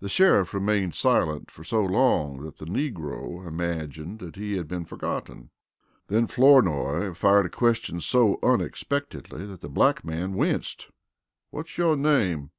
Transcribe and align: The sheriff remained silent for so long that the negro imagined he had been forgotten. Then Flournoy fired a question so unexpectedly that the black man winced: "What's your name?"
The 0.00 0.08
sheriff 0.08 0.54
remained 0.54 0.94
silent 0.94 1.50
for 1.50 1.62
so 1.62 1.82
long 1.84 2.40
that 2.42 2.56
the 2.56 2.64
negro 2.64 3.46
imagined 3.46 4.34
he 4.34 4.56
had 4.56 4.66
been 4.66 4.86
forgotten. 4.86 5.50
Then 6.08 6.26
Flournoy 6.26 7.12
fired 7.12 7.44
a 7.44 7.50
question 7.50 8.00
so 8.00 8.38
unexpectedly 8.42 9.44
that 9.44 9.60
the 9.60 9.68
black 9.68 10.06
man 10.06 10.32
winced: 10.32 10.90
"What's 11.50 11.76
your 11.76 11.96
name?" 11.98 12.50